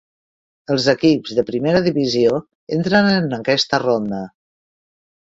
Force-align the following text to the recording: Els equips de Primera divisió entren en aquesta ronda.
Els 0.75 0.85
equips 0.93 1.35
de 1.39 1.43
Primera 1.49 1.81
divisió 1.87 2.39
entren 2.79 3.11
en 3.11 3.37
aquesta 3.39 3.81
ronda. 3.85 4.23